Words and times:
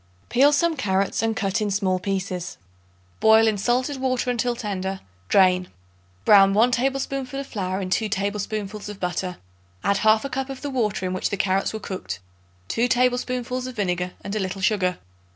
Peel 0.29 0.51
some 0.51 0.75
carrots 0.75 1.21
and 1.21 1.35
cut 1.35 1.61
in 1.61 1.69
small 1.69 1.99
pieces. 1.99 2.57
Boil 3.19 3.45
in 3.47 3.55
salted 3.55 3.97
water 3.97 4.31
until 4.31 4.55
tender; 4.55 4.99
drain. 5.29 5.67
Brown 6.25 6.55
1 6.55 6.71
tablespoonful 6.71 7.39
of 7.39 7.45
flour 7.45 7.79
in 7.79 7.91
2 7.91 8.09
tablespoonfuls 8.09 8.89
of 8.89 8.99
butter; 8.99 9.37
add 9.83 9.97
1/2 9.97 10.31
cup 10.31 10.49
of 10.49 10.61
the 10.63 10.71
water 10.71 11.05
in 11.05 11.13
which 11.13 11.29
the 11.29 11.37
carrots 11.37 11.71
were 11.71 11.79
cooked, 11.79 12.19
2 12.69 12.87
tablespoonfuls 12.87 13.67
of 13.67 13.75
vinegar 13.75 14.13
and 14.21 14.35
a 14.35 14.39
little 14.39 14.59
sugar. 14.63 14.97